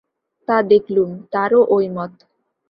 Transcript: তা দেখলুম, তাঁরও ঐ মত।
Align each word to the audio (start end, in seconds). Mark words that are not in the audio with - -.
তা 0.47 0.57
দেখলুম, 0.71 1.09
তাঁরও 1.33 1.61
ঐ 1.69 1.77
মত। 1.89 2.11